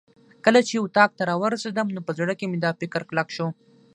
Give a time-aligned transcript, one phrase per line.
[0.45, 3.47] کله چې اتاق ته راورسېدم نو په زړه کې مې دا فکر کلک شو.